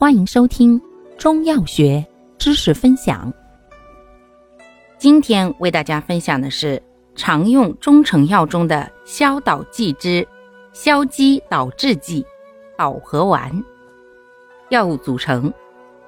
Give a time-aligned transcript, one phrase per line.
[0.00, 0.80] 欢迎收听
[1.18, 2.06] 中药学
[2.38, 3.32] 知识分享。
[4.96, 6.80] 今天为大家分享的是
[7.16, 10.24] 常用中成药中的消导剂之
[10.72, 12.24] 消积导滞剂
[12.76, 13.50] 导和丸。
[14.68, 15.52] 药物组成：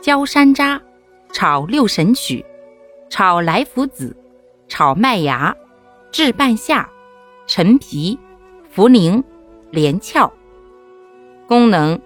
[0.00, 0.80] 焦山楂、
[1.32, 2.46] 炒六神曲、
[3.10, 4.16] 炒莱菔子、
[4.68, 5.52] 炒麦芽、
[6.12, 6.88] 炙半夏、
[7.48, 8.16] 陈皮、
[8.72, 9.20] 茯苓、
[9.72, 10.32] 连翘。
[11.48, 12.00] 功能：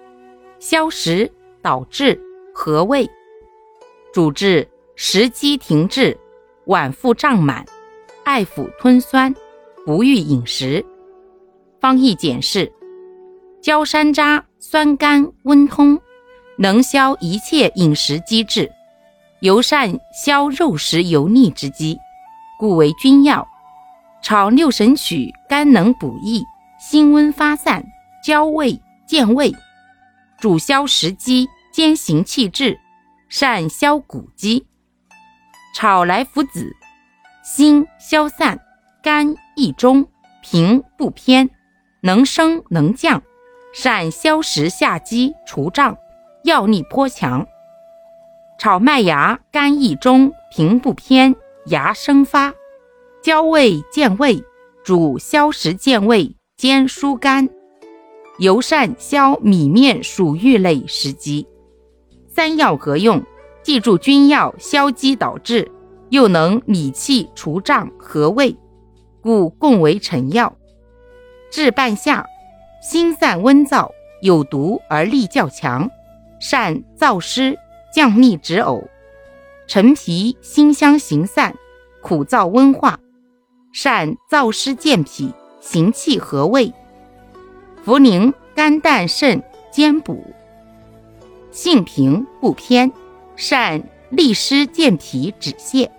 [0.57, 1.31] 消食。
[1.67, 2.17] 导滞
[2.53, 3.05] 和胃，
[4.13, 4.65] 主治
[4.95, 6.17] 食积停滞、
[6.65, 7.65] 脘腹胀满、
[8.23, 9.35] 爱腹吞酸、
[9.85, 10.85] 不欲饮食。
[11.81, 12.71] 方义简释：
[13.61, 15.99] 焦山楂酸甘温通，
[16.57, 18.71] 能消一切饮食积滞，
[19.41, 19.93] 尤善
[20.23, 21.97] 消肉食油腻之积，
[22.57, 23.45] 故为君药。
[24.23, 26.45] 炒六神曲甘能补益，
[26.79, 27.83] 辛温发散，
[28.23, 29.53] 焦胃健胃，
[30.39, 31.45] 主消食积。
[31.77, 32.79] 兼行气滞，
[33.29, 34.65] 善消骨积。
[35.75, 36.75] 炒莱菔子，
[37.43, 38.59] 辛消散，
[39.03, 40.07] 肝益中，
[40.41, 41.51] 平不偏，
[42.01, 43.21] 能升能降，
[43.75, 45.95] 善消食下积除胀，
[46.45, 47.45] 药力颇强。
[48.57, 51.35] 炒麦芽，肝益中，平不偏，
[51.67, 52.55] 芽生发，
[53.21, 54.43] 焦味健胃，
[54.83, 57.47] 主消食健胃兼疏肝，
[58.39, 61.47] 尤善消米面薯芋类食积。
[62.37, 63.23] 三药合用，
[63.63, 65.71] 记住君药消积导滞，
[66.09, 68.55] 又能理气除胀和胃，
[69.23, 70.55] 故共为臣药。
[71.49, 72.23] 治半夏，
[72.79, 73.89] 辛散温燥，
[74.21, 75.89] 有毒而力较强，
[76.39, 77.57] 善燥湿
[77.91, 78.83] 降逆止呕。
[79.65, 81.55] 陈皮辛香行散，
[82.03, 82.99] 苦燥温化，
[83.73, 86.71] 善燥湿健脾，行气和胃。
[87.83, 90.23] 茯苓肝胆肾兼补。
[91.57, 92.91] 性平不偏，
[93.35, 95.89] 善利湿健脾止泻；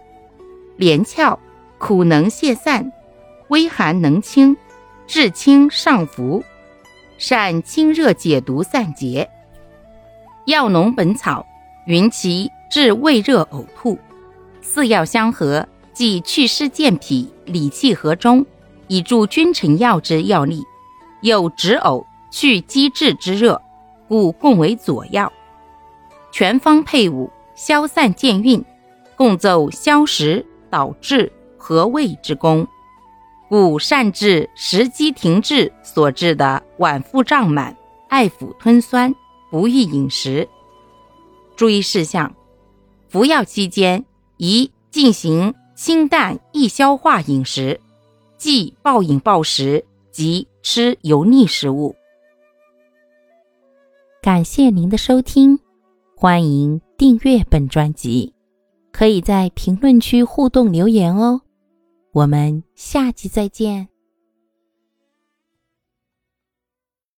[0.76, 1.36] 连翘
[1.78, 2.92] 苦能泻散，
[3.48, 4.56] 微寒能清，
[5.08, 6.44] 治清上浮，
[7.18, 9.28] 善清热解毒散结。
[10.46, 11.44] 药农本草
[11.86, 13.98] 云其治胃热呕吐，
[14.62, 18.46] 四药相合，即祛湿健脾、理气和中，
[18.86, 20.62] 以助君臣药之药力，
[21.22, 23.60] 有止呕、去积滞之热，
[24.06, 25.32] 故共为佐药。
[26.38, 28.64] 全方配伍，消散健运，
[29.16, 32.64] 共奏消食导滞和胃之功，
[33.48, 37.76] 故善治食积停滞所致的脘腹胀满、
[38.08, 39.12] 爱腹吞酸、
[39.50, 40.48] 不欲饮食。
[41.56, 42.32] 注意事项：
[43.08, 44.04] 服药期间
[44.36, 47.80] 宜进行清淡易消化饮食，
[48.36, 51.96] 忌暴饮暴食及吃油腻食物。
[54.22, 55.58] 感谢您的收听。
[56.20, 58.34] 欢迎订阅本专辑，
[58.90, 61.42] 可以在评论区互动留言哦。
[62.12, 63.86] 我们下集再见。